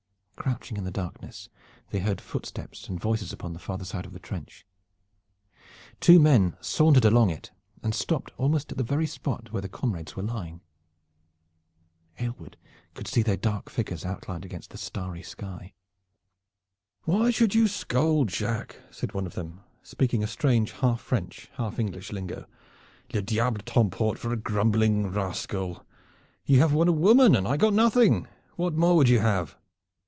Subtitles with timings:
[0.41, 1.49] Crouching in the darkness,
[1.91, 4.65] they heard footsteps and voices upon the farther side of the trench.
[5.99, 7.51] Two men sauntered along it
[7.83, 10.61] and stopped almost at the very spot where the comrades were lying.
[12.19, 12.57] Aylward
[12.95, 15.73] could see their dark figures outlined against the starry sky.
[17.03, 21.77] "Why should you scold, Jacques," said one of them, speaking a strange half French, half
[21.77, 22.47] English lingo.
[23.13, 25.85] "Le diable t'emporte for a grumbling rascal.
[26.47, 28.27] You won a woman and I got nothing.
[28.55, 29.55] What more would you have?"